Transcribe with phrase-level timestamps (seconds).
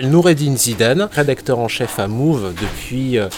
[0.00, 3.28] Noureddin Zidane, rédacteur en chef à Move depuis euh,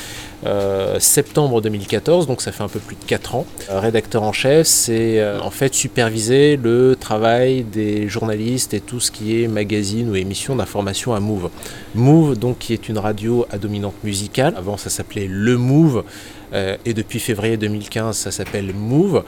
[0.44, 3.46] euh, septembre 2014, donc ça fait un peu plus de 4 ans.
[3.70, 9.10] Euh, rédacteur en chef, c'est en fait superviser le travail des journalistes et tout ce
[9.10, 11.48] qui est magazine ou émission d'information à Move.
[11.94, 14.52] Move, donc, qui est une radio à dominante musicale.
[14.54, 16.04] Avant, ça s'appelait Le Move.
[16.52, 19.24] Et depuis février 2015, ça s'appelle Move,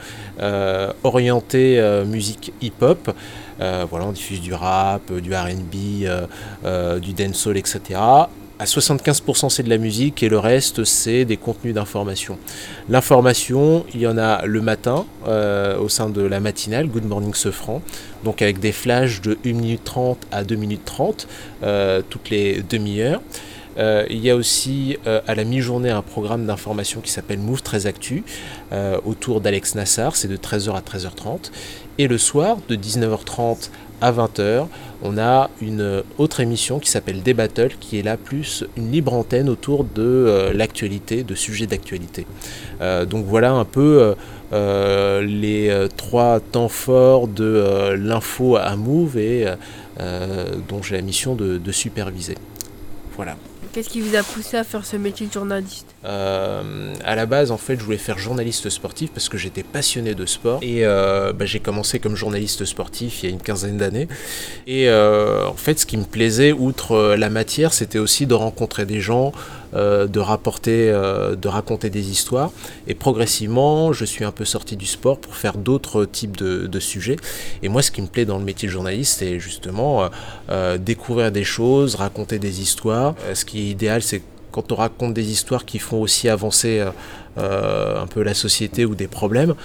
[1.03, 3.13] orienté musique hip-hop.
[3.61, 6.05] Euh, voilà, on diffuse du rap, euh, du RB,
[6.65, 7.99] euh, du dancehall, etc.
[8.59, 12.37] À 75% c'est de la musique et le reste c'est des contenus d'information.
[12.87, 17.81] L'information, il y en a le matin au sein de la matinale, Good Morning Sefran,
[18.23, 21.27] donc avec des flashs de 1 minute 30 à 2 minutes 30
[22.09, 23.21] toutes les demi-heures.
[23.77, 28.23] Il y a aussi à la mi-journée un programme d'information qui s'appelle Move très Actu
[29.05, 31.51] autour d'Alex Nassar, c'est de 13h à 13h30.
[31.99, 33.69] Et le soir, de 19h30
[34.01, 34.67] à 20h,
[35.01, 37.35] on a une autre émission qui s'appelle Des
[37.79, 42.25] qui est là plus une libre antenne autour de euh, l'actualité, de sujets d'actualité.
[42.81, 44.15] Euh, donc voilà un peu
[44.51, 49.45] euh, les trois temps forts de l'info à Move et
[50.67, 52.35] dont j'ai la mission de superviser.
[53.15, 53.37] Voilà.
[53.73, 57.49] Qu'est-ce qui vous a poussé à faire ce métier de journaliste euh, À la base,
[57.49, 60.59] en fait, je voulais faire journaliste sportif parce que j'étais passionné de sport.
[60.61, 64.07] Et euh, bah, j'ai commencé comme journaliste sportif il y a une quinzaine d'années.
[64.67, 68.85] Et euh, en fait, ce qui me plaisait, outre la matière, c'était aussi de rencontrer
[68.85, 69.31] des gens,
[69.73, 72.51] de rapporter, de raconter des histoires.
[72.87, 77.17] Et progressivement, je suis un peu sorti du sport pour faire d'autres types de, sujets.
[77.61, 80.09] Et moi, ce qui me plaît dans le métier de journaliste, c'est justement
[80.79, 83.15] découvrir des choses, raconter des histoires.
[83.33, 84.21] ce qui idéal, c'est
[84.53, 86.91] quand on raconte des histoires qui font aussi avancer euh,
[87.39, 89.55] euh, un peu la société ou des problèmes.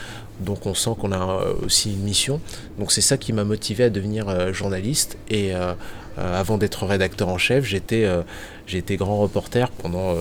[0.41, 2.41] Donc on sent qu'on a euh, aussi une mission.
[2.79, 5.19] Donc c'est ça qui m'a motivé à devenir journaliste.
[5.29, 5.53] Et
[6.19, 8.07] avant d'être rédacteur en chef, j'étais
[8.67, 10.15] j'ai été grand reporter pendant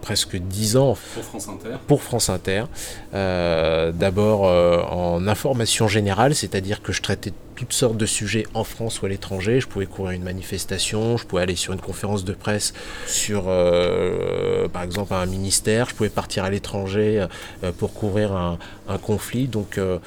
[0.00, 1.76] presque dix ans pour France Inter.
[1.86, 2.64] Pour France Inter.
[3.12, 9.06] D'abord en information générale, c'est-à-dire que je traitais toutes sortes de sujets en France ou
[9.06, 9.60] à l'étranger.
[9.60, 12.74] Je pouvais couvrir une manifestation, je pouvais aller sur une conférence de presse
[13.06, 15.88] sur, euh, par exemple, un ministère.
[15.88, 17.26] Je pouvais partir à l'étranger
[17.64, 18.58] euh, pour couvrir un,
[19.02, 19.46] conflit.
[19.48, 19.98] Donc euh,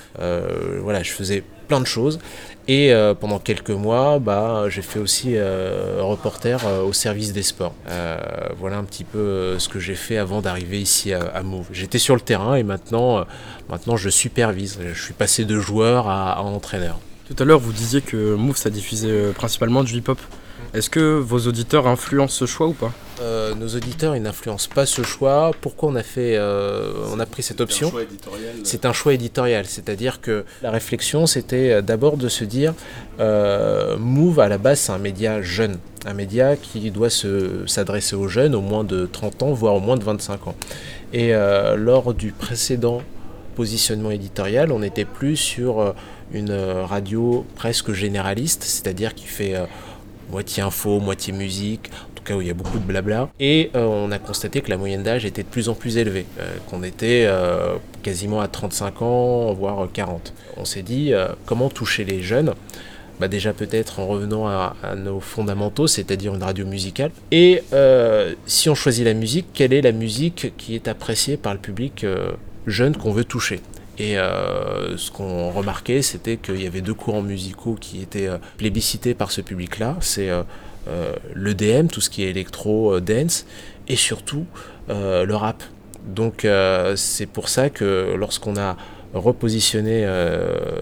[0.82, 2.20] voilà, je faisais plein de choses.
[2.68, 7.74] Et pendant quelques mois, bah, j'ai fait aussi reporter au service des sports.
[8.60, 11.66] voilà un petit peu ce que j'ai fait avant d'arriver ici à, Move.
[11.72, 13.26] J'étais sur le terrain et maintenant,
[13.70, 14.78] maintenant je supervise.
[14.94, 17.00] Je suis passé de joueur à entraîneur.
[17.30, 20.18] Tout à l'heure, vous disiez que Move, ça diffusait euh, principalement du hip-hop.
[20.74, 22.92] Est-ce que vos auditeurs influencent ce choix ou pas?
[23.22, 25.52] Euh, Nos auditeurs, ils n'influencent pas ce choix.
[25.62, 27.92] Pourquoi on a fait, euh, on a pris cette option?
[28.64, 29.66] C'est un choix éditorial.
[29.66, 32.74] C'est-à-dire que la réflexion, c'était d'abord de se dire,
[33.18, 38.54] Move à la base, c'est un média jeune, un média qui doit s'adresser aux jeunes,
[38.54, 40.56] au moins de 30 ans, voire au moins de 25 ans.
[41.14, 41.34] Et
[41.78, 43.02] lors du précédent
[43.56, 45.94] positionnement éditorial, on n'était plus sur
[46.32, 49.66] une euh, radio presque généraliste, c'est-à-dire qui fait euh,
[50.30, 53.30] moitié info, moitié musique, en tout cas où il y a beaucoup de blabla.
[53.40, 56.26] Et euh, on a constaté que la moyenne d'âge était de plus en plus élevée,
[56.70, 57.28] qu'on était
[58.04, 60.34] quasiment à 35 ans, voire 40.
[60.58, 61.14] On s'est dit
[61.46, 62.54] comment toucher les jeunes?
[63.20, 67.12] Bah déjà peut-être en revenant à, nos fondamentaux, c'est-à-dire une radio musicale.
[67.32, 67.64] Et
[68.46, 72.06] si on choisit la musique, quelle est la musique qui est appréciée par le public
[72.68, 73.62] jeune qu'on veut toucher?
[74.00, 78.38] Et euh, ce qu'on remarquait, c'était qu'il y avait deux courants musicaux qui étaient euh,
[78.58, 79.98] plébiscités par ce public-là.
[80.00, 80.44] C'est euh,
[81.36, 83.46] l'EDM, tout ce qui est électro, dance,
[83.88, 84.46] et surtout
[84.88, 85.62] le rap.
[86.08, 86.48] Donc
[86.96, 88.76] c'est pour ça que lorsqu'on a
[89.14, 90.08] repositionné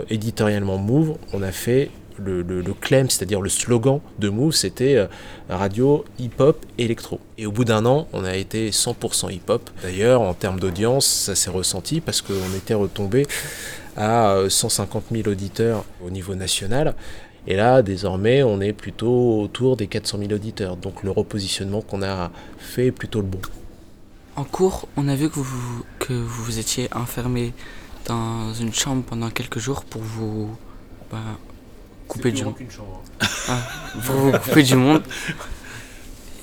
[0.09, 5.07] éditorialement Move, on a fait le, le, c'est-à-dire le slogan de Move, c'était euh,
[5.50, 7.19] radio hip-hop électro.
[7.38, 9.69] Et au bout d'un an, on a été 100% hip-hop.
[9.83, 13.25] D'ailleurs, en termes d'audience, ça s'est ressenti parce qu'on était retombé
[13.95, 16.95] à 150 euh, 000 auditeurs au niveau national.
[17.47, 20.75] Et là, désormais, on est plutôt autour des 400 000 auditeurs.
[20.75, 23.40] Donc le repositionnement qu'on a fait est plutôt le bon.
[24.35, 27.53] En cours, on a vu que vous, vous étiez enfermé
[28.05, 30.49] dans une chambre pendant quelques jours pour vous
[31.11, 31.17] bah,
[32.08, 32.56] couper du monde.
[33.50, 33.59] Ah,
[33.96, 35.04] vous couper du monde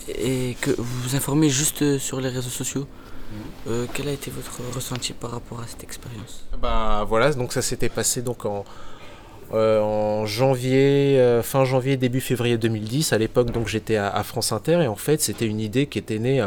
[0.09, 2.87] et que vous vous informez juste sur les réseaux sociaux.
[2.87, 3.39] Mhm.
[3.69, 6.45] Euh, quel a été votre ressenti par rapport à cette expérience?
[6.61, 8.65] Bah voilà, donc ça s'était passé donc en,
[9.53, 13.13] euh, en janvier, euh, fin janvier, début février 2010.
[13.13, 16.19] À l'époque, donc j'étais à, France Inter et en fait, c'était une idée qui était
[16.19, 16.45] née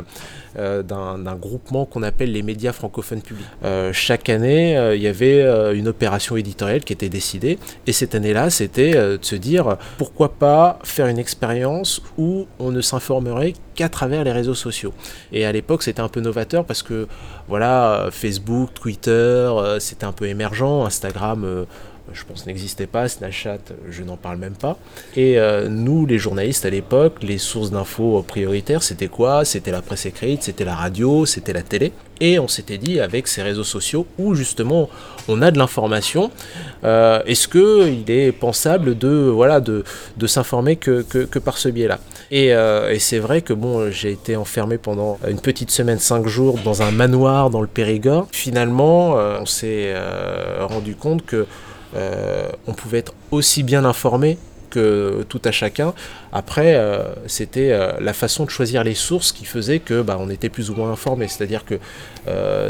[0.58, 3.46] euh, d'un groupement qu'on appelle les médias francophones publics.
[3.94, 5.44] chaque année, il y avait
[5.76, 10.80] une opération éditoriale qui était décidée et cette année-là, c'était de se dire pourquoi pas
[10.84, 14.94] faire une expérience où on ne s'informerait qu'à travers les réseaux sociaux.
[15.32, 17.08] Et à l'époque, c'était un peu novateur parce que
[17.48, 21.66] voilà, Facebook, Twitter, c'était un peu émergent, Instagram
[22.14, 23.08] je pense, n'existait pas.
[23.08, 23.60] Snapchat,
[23.90, 24.78] je n'en parle même pas.
[25.16, 29.46] Et euh, nous, les journalistes à l'époque, les sources d'infos prioritaires, c'était quoi?
[29.46, 31.92] C'était la presse écrite, c'était la radio, c'était la télé.
[32.20, 34.90] Et on s'était dit, avec ces réseaux sociaux, où justement
[35.28, 36.32] on a de l'information,
[36.84, 39.84] euh, est-ce qu'il est pensable de, voilà, de,
[40.26, 41.04] s'informer que,
[41.40, 42.00] par ce biais-là?
[42.32, 46.28] Et, euh, et c'est vrai que bon, j'ai été enfermé pendant une petite semaine, cinq
[46.28, 48.28] jours, dans un manoir dans le Périgord.
[48.32, 49.94] Finalement, on s'est
[50.60, 51.46] rendu compte que
[51.96, 54.38] on pouvait être aussi bien informé
[54.70, 55.94] que tout à chacun.
[56.32, 60.30] Après, euh, c'était euh, la façon de choisir les sources qui faisait que bah, on
[60.30, 61.28] était plus ou moins informé.
[61.28, 61.80] C'est-à-dire que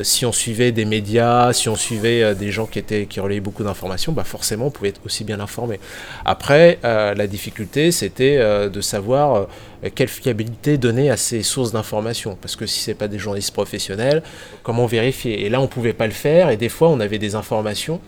[0.04, 3.64] si on suivait des médias, si on suivait des gens qui, étaient, qui relayaient beaucoup
[3.64, 5.80] d'informations, bah, forcément on pouvait être aussi bien informé.
[6.25, 8.38] Après, la difficulté, c'était
[8.70, 9.48] de savoir
[9.96, 12.38] quelle fiabilité donner à ces sources d'informations.
[12.40, 14.22] Parce que si ce n'est pas des journalistes professionnels,
[14.62, 15.44] comment vérifier?
[15.44, 18.00] Et là, on ne pouvait pas le faire, et des fois, on avait des informations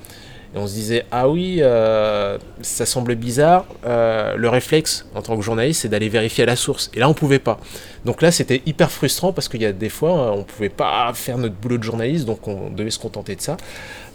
[0.56, 3.66] et on se disait, ah oui, euh, ça semble bizarre.
[3.86, 6.90] Euh, le réflexe en tant que journaliste, c'est d'aller vérifier à la source.
[6.96, 7.60] Et là, on pouvait pas.
[8.04, 11.12] Donc là, c'était hyper frustrant parce qu'il y a des fois, euh, on pouvait pas
[11.14, 13.58] faire notre boulot de journaliste, donc on devait se contenter de ça.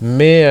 [0.03, 0.43] Mais,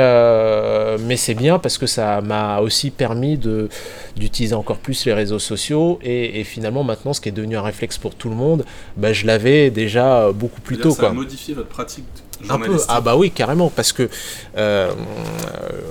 [0.99, 5.99] mais c'est bien parce que ça m'a aussi permis d'utiliser encore plus les réseaux sociaux.
[6.01, 8.63] Et, finalement, maintenant, ce qui est devenu un réflexe pour tout le monde,
[8.95, 10.91] bah, je l'avais déjà beaucoup plus tôt.
[10.91, 12.05] Ça a modifié votre pratique
[12.49, 12.77] un peu.
[12.87, 14.09] Ah bah oui, carrément, parce que
[14.57, 14.91] euh,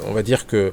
[0.09, 0.73] on va dire que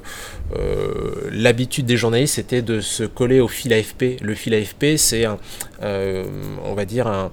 [0.56, 4.20] euh, l'habitude des journalistes c'était de se coller au fil AFP.
[4.20, 5.38] Le fil AFP, c'est un,
[5.82, 6.24] euh,
[6.64, 7.30] on va dire un,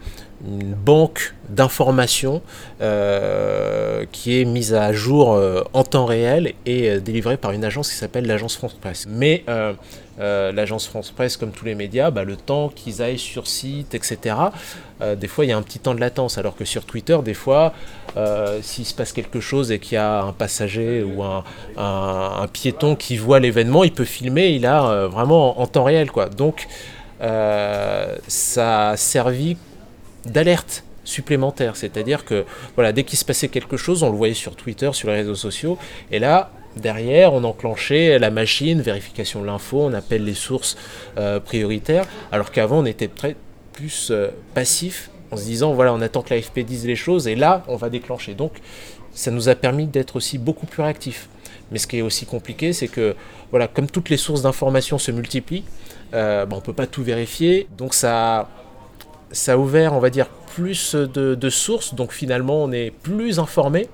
[0.48, 2.42] une banque d'informations
[2.80, 5.42] qui est mise à jour
[5.74, 9.08] en temps réel et délivrée par une agence qui s'appelle l'agence France Presse.
[9.10, 9.44] Mais
[10.18, 14.36] l'agence France Presse, comme tous les médias, bah, le temps qu'ils aillent sur site, etc.,
[15.16, 17.36] des fois il y a un petit temps de latence, alors que sur Twitter, des
[17.36, 17.74] fois,
[18.62, 23.18] s'il se passe quelque chose et qu'il y a un passager ou un, piéton qui
[23.18, 26.12] voit l'événement, il peut filmer, il a vraiment en, en, temps réel.
[26.12, 26.30] Quoi.
[26.30, 26.68] Donc,
[27.20, 29.58] ça a servi
[30.26, 31.76] d'alerte supplémentaire.
[31.76, 35.10] C'est-à-dire que voilà, dès qu'il se passait quelque chose, on le voyait sur Twitter, sur
[35.10, 35.78] les réseaux sociaux,
[36.12, 40.78] et là, derrière, on enclenchait la machine, vérification de l'info, on appelle les sources
[41.18, 43.36] euh, prioritaires, alors qu'avant, on était très
[43.74, 47.36] plus euh, passif en se disant, voilà, on attend que l'AFP dise les choses, et
[47.36, 48.34] là, on va déclencher.
[48.34, 48.54] Donc,
[49.14, 51.28] ça nous a permis d'être aussi beaucoup plus réactifs.
[51.72, 53.16] Mais ce qui est aussi compliqué, c'est que,
[53.52, 55.66] voilà, comme toutes les sources d'information se multiplient,
[56.14, 58.48] euh, ben, on ne peut pas tout vérifier, donc ça
[59.32, 63.88] ça a ouvert, on va dire, plus de, sources, donc finalement on est plus informé,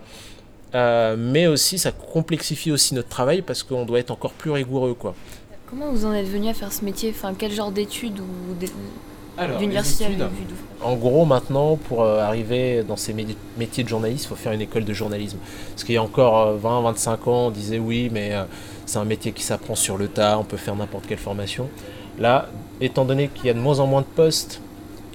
[0.76, 4.94] euh, mais aussi ça complexifie aussi notre travail parce qu'on doit être encore plus rigoureux.
[4.94, 5.16] Quoi.
[5.70, 7.12] Comment vous en êtes venu à faire ce métier?
[7.16, 8.56] Enfin, Quel genre d'études ou
[9.60, 10.32] d'université avez-vous
[10.82, 13.14] En gros, maintenant, pour euh, arriver dans ces
[13.58, 15.38] métiers de journaliste, il faut faire une école de journalisme.
[15.72, 18.34] Parce qu'il y a encore 20-25 euh, ans, on disait oui, mais
[18.86, 21.70] c'est un métier qui s'apprend sur le tas, on peut faire n'importe quelle formation.
[22.20, 22.50] Là,
[22.82, 24.62] étant donné qu'il y a de moins en moins de postes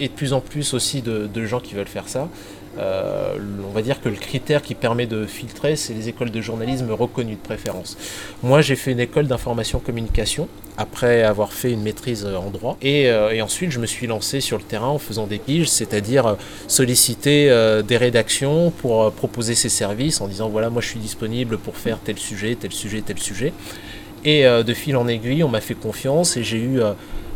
[0.01, 2.29] et de plus en plus aussi de, gens qui veulent faire ça.
[2.79, 3.37] Euh,
[3.67, 6.91] on va dire que le critère qui permet de filtrer, c'est les écoles de journalisme
[6.93, 7.97] reconnues de préférence.
[8.43, 12.77] Moi, j'ai fait une école d'information communication après avoir fait une maîtrise en droit.
[12.83, 16.27] Et, euh, ensuite, je me suis lancé sur le terrain en faisant des piges, c'est-à-dire
[16.27, 16.35] euh,
[16.69, 17.29] solliciter
[17.87, 21.99] des rédactions pour proposer ces services en disant voilà, moi je suis disponible pour faire
[21.99, 23.53] tel sujet, tel sujet, tel sujet.
[24.25, 26.81] Et de fil en aiguille, on m'a fait confiance et j'ai eu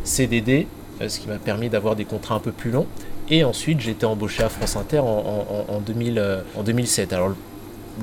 [0.04, 0.66] CDD
[1.00, 2.86] euh, ce qui m'a permis d'avoir des contrats un peu plus longs.
[3.32, 7.12] Et ensuite, j'ai été embauché à France Inter en, 2007.
[7.12, 7.30] Euh, Alors,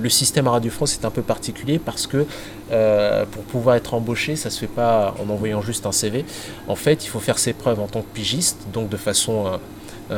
[0.01, 2.25] le système à Radio France est un peu particulier parce que
[2.71, 6.25] euh, pour pouvoir être embauché, ça se fait pas en envoyant juste un CV.
[6.67, 9.59] En fait, il faut faire ses preuves en tant que pigiste, donc de façon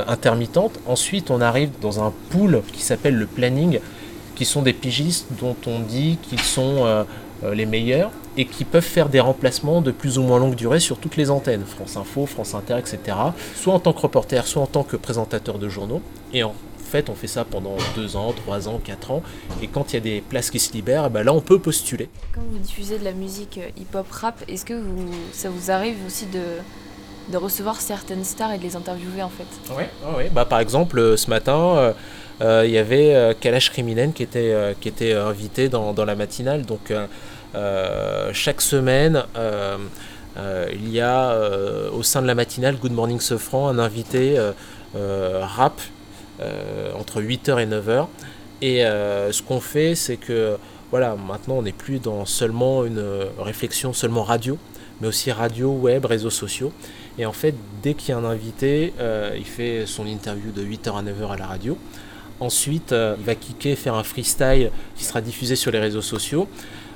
[0.08, 0.80] intermittente.
[0.88, 3.82] Ensuite, on arrive dans un pool qui s'appelle le planning,
[4.41, 7.05] qui sont des pigistes dont on dit qu'ils sont
[7.43, 10.98] les meilleurs et qui peuvent faire des remplacements de plus ou moins longue durée sur
[10.98, 13.17] toutes les antennes, France Info, France Inter, etc.
[13.55, 16.01] Soit en tant que reporter, soit en tant que présentateur de journaux.
[16.33, 19.21] Et en fait, on fait ça pendant deux ans, trois ans, quatre ans.
[19.62, 22.10] Et quand il y a des places qui se libèrent, ben là, on peut postuler.
[22.33, 25.98] Quand vous diffusez de la musique euh, hip-hop rap, est-ce que vous, ça vous arrive
[26.07, 26.39] aussi de,
[27.30, 29.84] de recevoir certaines stars et de les interviewer en fait Oui,
[30.18, 30.30] ouais.
[30.34, 31.94] bah, par exemple, euh, ce matin,
[32.42, 36.66] euh, il y avait Kalash Kriminen qui était, qui était invité dans, dans la matinale.
[36.66, 36.92] Donc,
[38.34, 39.24] chaque semaine,
[40.36, 41.38] il y a
[41.94, 44.40] au sein de la matinale Good Morning Sofran un invité
[44.96, 45.82] rap
[47.00, 48.08] entre 8h et 9h.
[48.63, 50.58] Et ce qu'on fait, c'est que
[50.90, 53.04] voilà, maintenant on n'est plus dans seulement une
[53.38, 54.58] réflexion seulement radio,
[55.01, 56.72] mais aussi radio, web, réseaux sociaux.
[57.17, 60.63] Et en fait, dès qu'il y a un invité, euh, il fait son interview de
[60.63, 61.77] 8h à 9h à la radio.
[62.39, 66.48] Ensuite, euh, il va kicker, faire un freestyle qui sera diffusé sur les réseaux sociaux.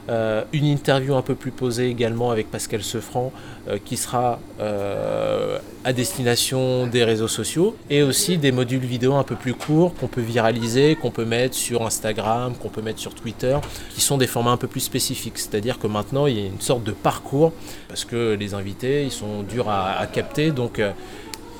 [0.08, 3.32] Euh, une interview un peu plus posée également avec Pascal Sefranc
[3.68, 9.24] euh, qui sera euh, à destination des réseaux sociaux et aussi des modules vidéo un
[9.24, 13.16] peu plus courts qu'on peut viraliser, qu'on peut mettre sur Instagram, qu'on peut mettre sur
[13.16, 13.58] Twitter,
[13.96, 15.40] qui sont des formats un peu plus spécifiques.
[15.40, 17.52] C'est-à-dire que maintenant il y a une sorte de parcours
[17.88, 20.80] parce que les invités ils sont durs à, à capter donc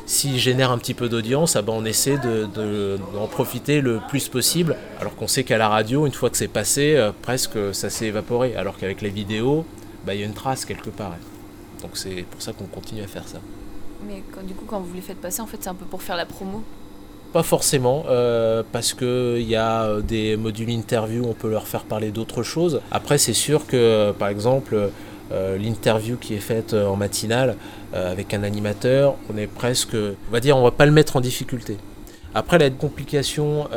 [0.06, 4.30] s'il génère un petit peu d'audience, ah ben, on essaie d'en de, profiter le plus
[4.30, 4.76] possible.
[5.00, 8.08] Alors qu'on sait qu'à la radio, une fois que c'est passé, euh, presque ça s'est
[8.08, 8.56] évaporé.
[8.56, 9.66] Alors qu'avec les vidéos,
[10.06, 11.16] bah, il y a une trace quelque part.
[11.82, 13.40] Donc c'est pour ça qu'on continue à faire ça.
[14.08, 16.18] Mais du coup, quand vous les faites passer, en fait, c'est un peu pour faire
[16.18, 16.64] la promo?
[17.34, 21.84] Pas forcément, euh, parce qu'il y a euh, des modules interview, on peut leur faire
[21.84, 22.82] parler d'autres choses.
[22.92, 24.92] Après, c'est sûr que, par exemple,
[25.32, 27.56] euh, l'interview qui est faite euh, en matinale
[27.96, 31.16] euh, avec un animateur, on est presque, on va dire, on va pas le mettre
[31.16, 31.78] en difficulté.
[32.36, 33.70] Après, la complication,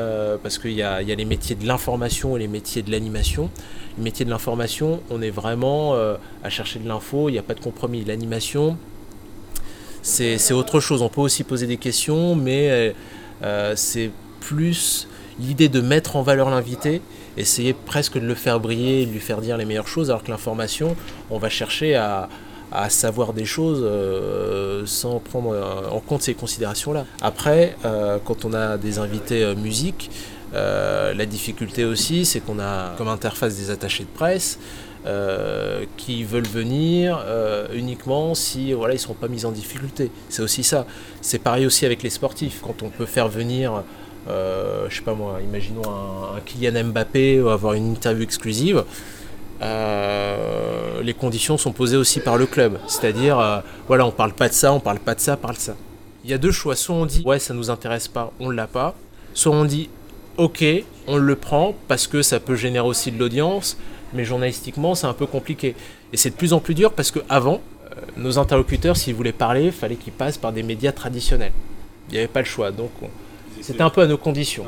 [0.42, 3.50] parce qu'il y, a les métiers de l'information et les métiers de l'animation.
[3.96, 5.94] Les métiers de l'information, on est vraiment
[6.42, 8.04] à chercher de l'info, il n'y a pas de compromis.
[8.04, 8.76] L'animation,
[10.02, 11.02] c'est autre chose.
[11.02, 12.96] On peut aussi poser des questions, mais
[13.76, 15.06] c'est plus
[15.38, 17.00] l'idée de mettre en valeur l'invité
[17.38, 20.30] essayer presque de le faire briller, de lui faire dire les meilleures choses, alors que
[20.30, 20.96] l'information,
[21.30, 22.28] on va chercher à,
[22.90, 25.56] savoir des choses euh, sans prendre
[25.90, 27.06] en compte ces considérations-là.
[27.22, 30.10] Après, euh, quand on a des invités euh, musique,
[30.52, 34.58] la difficulté aussi, c'est qu'on a comme interface des attachés de presse.
[35.96, 37.24] qui veulent venir
[37.74, 40.10] uniquement si voilà ils sont pas mis en difficulté.
[40.30, 40.86] C'est aussi ça.
[41.20, 42.60] C'est pareil aussi avec les sportifs.
[42.62, 43.84] Quand on peut faire venir
[44.28, 48.84] euh, je sais pas moi, imaginons un, Kylian Mbappé avoir une interview exclusive.
[49.60, 52.78] Euh, les conditions sont posées aussi par le club.
[52.86, 55.56] C'est-à-dire, euh, voilà, on parle pas de ça, on parle pas de ça, on parle
[55.56, 55.76] de ça.
[56.24, 56.76] Il y a deux choix.
[56.76, 58.94] Soit on dit, ouais, ça nous intéresse pas, on l'a pas.
[59.34, 59.88] Soit on dit,
[60.36, 60.64] ok,
[61.06, 63.78] on le prend parce que ça peut générer aussi de l'audience,
[64.12, 65.74] mais journalistiquement, c'est un peu compliqué.
[66.12, 67.60] Et c'est de plus en plus dur parce que avant,
[68.16, 71.52] nos interlocuteurs, s'ils voulaient parler, fallait qu'ils passent par des médias traditionnels.
[72.08, 72.70] Il n'y avait pas le choix.
[72.70, 72.90] Donc,
[73.60, 74.64] c'était un peu à nos conditions.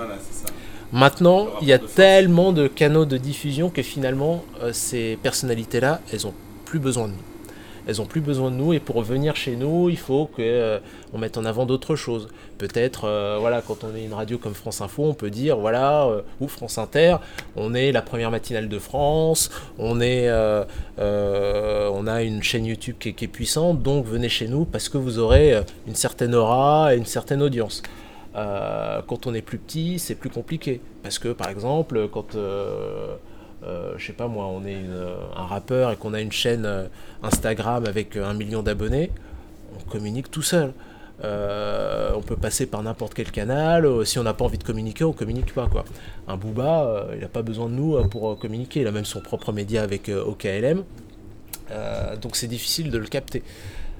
[0.92, 6.26] Maintenant, il y a tellement de canaux de diffusion que finalement, euh, ces personnalités-là, elles
[6.26, 7.18] ont plus besoin de nous.
[7.86, 10.78] Elles ont plus besoin de nous et pour venir chez nous, il faut qu'on euh,
[11.16, 12.28] mette en avant d'autres choses.
[12.58, 16.08] Peut-être, euh, voilà, quand on est une radio comme France Info, on peut dire, voilà,
[16.40, 17.16] ou France Inter,
[17.54, 20.28] on est la première matinale de France, on est,
[20.98, 25.20] on a une chaîne YouTube qui est puissante, donc venez chez nous parce que vous
[25.20, 27.82] aurez une certaine aura et une certaine audience.
[28.40, 30.80] Euh, quand on est plus petit, c'est plus compliqué.
[31.02, 33.16] Parce que, par exemple, quand, euh,
[33.64, 34.82] euh, je sais pas moi, on est
[35.36, 36.88] un rappeur et qu'on a une chaîne
[37.22, 39.10] Instagram avec un million d'abonnés,
[39.78, 40.72] on communique tout seul.
[41.22, 44.06] on peut passer par n'importe quel canal.
[44.06, 45.66] si on n'a pas envie de communiquer, on communique pas.
[45.68, 45.84] Quoi.
[46.28, 48.80] Un Booba, il n'a pas besoin de nous pour communiquer.
[48.80, 50.84] Il a même son propre média avec OKLM.
[52.22, 53.42] donc c'est difficile de le capter.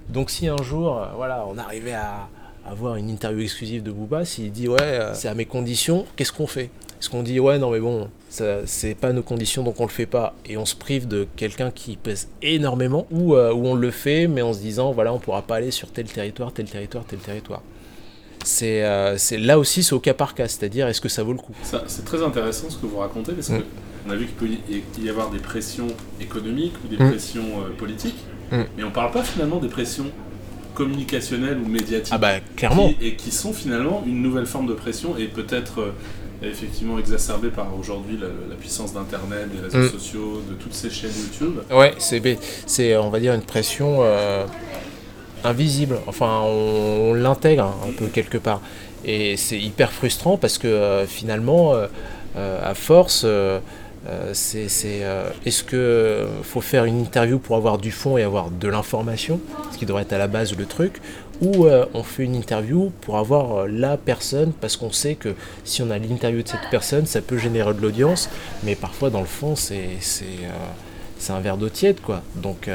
[0.08, 2.28] Donc si un jour, voilà, on arrivait à,
[2.66, 6.32] avoir une interview exclusive de Booba, s'il dit ouais, euh, c'est à mes conditions, qu'est-ce
[6.32, 6.70] qu'on fait?
[7.00, 10.06] Est-ce qu'on dit ouais, non mais bon, c'est pas nos conditions donc on le fait
[10.06, 13.90] pas et on se prive de quelqu'un qui pèse énormément ou euh, où on le
[13.90, 17.04] fait mais en se disant voilà, on pourra pas aller sur tel territoire, tel territoire,
[17.04, 17.62] tel territoire
[18.44, 21.38] c'est euh, là aussi c'est au cas par cas, c'est-à-dire est-ce que ça vaut le
[21.38, 21.54] coup?
[21.62, 23.62] C'est très intéressant ce que vous racontez parce mm.
[24.04, 25.88] qu'on a vu qu'il peut y avoir des pressions
[26.20, 27.10] économiques ou des mm.
[27.10, 27.48] pressions
[27.78, 28.62] politiques, mm.
[28.76, 30.06] mais on parle pas finalement des pressions
[30.80, 32.12] communicationnelles ou médiatiques.
[32.14, 32.90] Ah bah clairement.
[33.02, 35.92] et qui sont finalement une nouvelle forme de pression et peut-être euh,
[36.42, 39.98] effectivement exacerbée par aujourd'hui la, puissance d'Internet, des réseaux mm.
[39.98, 41.60] sociaux, de toutes ces chaînes YouTube.
[41.70, 44.46] Ouais, c'est on va dire une pression euh,
[45.44, 45.98] invisible.
[46.06, 48.62] Enfin, on, l'intègre un peu quelque part.
[49.04, 51.74] Et c'est hyper frustrant parce que euh, finalement,
[52.36, 53.26] à force
[54.08, 58.22] euh, c'est euh, est-ce que euh, faut faire une interview pour avoir du fond et
[58.22, 59.40] avoir de l'information,
[59.72, 61.00] ce qui devrait être à la base le truc,
[61.42, 65.90] ou on fait une interview pour avoir la personne parce qu'on sait que si on
[65.90, 68.28] a l'interview de cette personne, ça peut générer de l'audience,
[68.62, 72.22] mais parfois dans le fond c'est c'est un verre d'eau tiède quoi.
[72.36, 72.68] Donc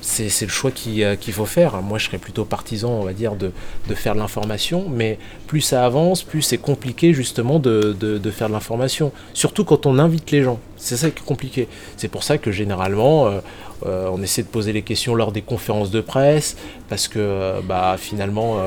[0.00, 1.82] c'est le choix euh, qu'il faut faire.
[1.82, 3.52] Moi, je serais plutôt partisan, on va dire, de,
[3.94, 7.94] faire de l'information, mais plus ça avance, plus c'est compliqué justement de
[8.30, 9.12] faire de l'information.
[9.34, 10.58] Surtout quand on invite les gens.
[10.76, 11.68] C'est ça qui est compliqué.
[11.96, 13.40] C'est pour ça que généralement, euh,
[13.86, 16.56] euh, on essaie de poser les questions lors des conférences de presse,
[16.88, 18.58] parce que bah, finalement,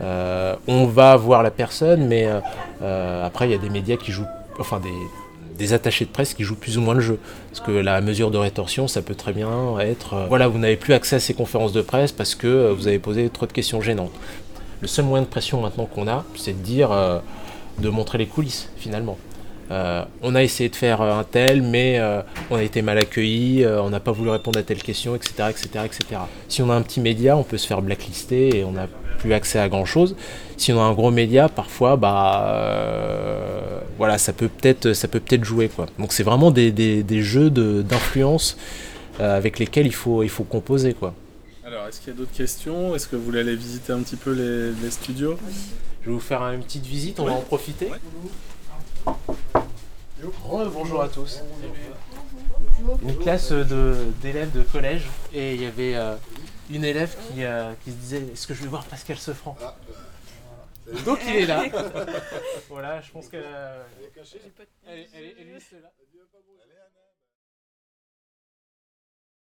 [0.00, 2.28] on va voir la personne, mais
[2.80, 4.26] après, il y a des médias qui jouent,
[4.58, 4.90] enfin des
[5.56, 7.18] des attachés de presse qui jouent plus ou moins le jeu.
[7.50, 10.76] Parce que la mesure de rétorsion, ça peut très bien être, euh, voilà, vous n'avez
[10.76, 13.52] plus accès à ces conférences de presse parce que euh, vous avez posé trop de
[13.52, 14.12] questions gênantes.
[14.80, 17.20] Le seul moyen de pression maintenant qu'on a, c'est de dire, euh,
[17.78, 19.16] de montrer les coulisses finalement.
[19.70, 22.00] on a essayé de faire un tel, mais
[22.50, 25.68] on a été mal accueilli, on n'a pas voulu répondre à telle question, etc., etc.,
[25.86, 26.20] etc.
[26.48, 29.32] Si on a un petit média, on peut se faire blacklister et on n'a plus
[29.32, 30.16] accès à grand chose.
[30.56, 35.44] Si on a un gros média, parfois, bah, voilà, ça peut peut-être ça peut peut-être
[35.44, 35.86] jouer quoi.
[35.98, 38.56] Donc c'est vraiment des, des, des jeux d'influence
[39.20, 41.14] euh, avec lesquels il faut il faut composer quoi.
[41.64, 42.94] Alors est-ce qu'il y a d'autres questions?
[42.94, 45.38] Est-ce que vous voulez aller visiter un petit peu les, les studios?
[46.02, 47.88] Je vais vous faire une petite visite, on va en profiter.
[50.72, 51.40] bonjour à tous.
[53.02, 53.52] Une classe
[54.22, 56.16] d'élèves de, collège et il y avait euh,
[56.70, 59.56] une élève qui, euh, qui se disait est-ce que je vais voir Pascal Sefranc
[61.06, 61.64] donc il est là.
[62.68, 63.36] voilà, je pense que.
[63.36, 64.38] Elle est cachée.
[64.86, 65.90] Elle, elle, elle, elle, est là.